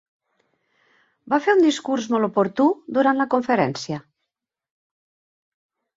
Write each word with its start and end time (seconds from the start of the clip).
Va 1.33 1.39
fer 1.47 1.55
un 1.57 1.61
discurs 1.65 2.09
molt 2.15 2.29
oportú 2.29 2.67
durant 2.99 3.21
la 3.23 3.29
conferència. 3.37 4.03